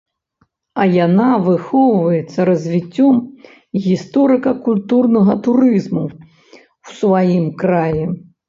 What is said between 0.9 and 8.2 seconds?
яна выхоўваецца развіццём гісторыка-культурнага турызму ў сваім краі.